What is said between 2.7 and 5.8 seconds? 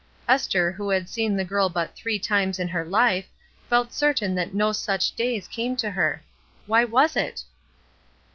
life, felt certain that no such days came